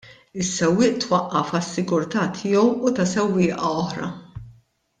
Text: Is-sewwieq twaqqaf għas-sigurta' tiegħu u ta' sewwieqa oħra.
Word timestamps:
Is-sewwieq 0.43 0.95
twaqqaf 1.03 1.51
għas-sigurta' 1.59 2.25
tiegħu 2.39 2.65
u 2.89 2.95
ta' 3.01 3.07
sewwieqa 3.13 3.73
oħra. 3.85 4.09